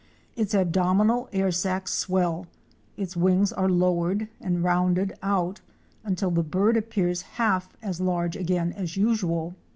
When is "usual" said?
8.97-9.53